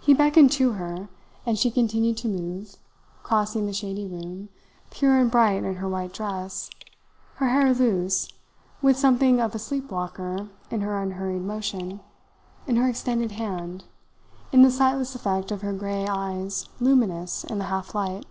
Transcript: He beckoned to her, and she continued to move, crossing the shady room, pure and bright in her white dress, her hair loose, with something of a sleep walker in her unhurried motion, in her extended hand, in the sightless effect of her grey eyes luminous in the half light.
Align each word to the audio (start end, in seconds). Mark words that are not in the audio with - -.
He 0.00 0.14
beckoned 0.14 0.50
to 0.52 0.72
her, 0.72 1.10
and 1.44 1.58
she 1.58 1.70
continued 1.70 2.16
to 2.16 2.26
move, 2.26 2.76
crossing 3.22 3.66
the 3.66 3.74
shady 3.74 4.06
room, 4.06 4.48
pure 4.90 5.18
and 5.18 5.30
bright 5.30 5.62
in 5.62 5.74
her 5.74 5.86
white 5.86 6.14
dress, 6.14 6.70
her 7.34 7.50
hair 7.50 7.74
loose, 7.74 8.32
with 8.80 8.96
something 8.96 9.42
of 9.42 9.54
a 9.54 9.58
sleep 9.58 9.90
walker 9.92 10.48
in 10.70 10.80
her 10.80 11.02
unhurried 11.02 11.42
motion, 11.42 12.00
in 12.66 12.76
her 12.76 12.88
extended 12.88 13.32
hand, 13.32 13.84
in 14.52 14.62
the 14.62 14.70
sightless 14.70 15.14
effect 15.14 15.50
of 15.52 15.60
her 15.60 15.74
grey 15.74 16.06
eyes 16.08 16.70
luminous 16.80 17.44
in 17.44 17.58
the 17.58 17.64
half 17.66 17.94
light. 17.94 18.24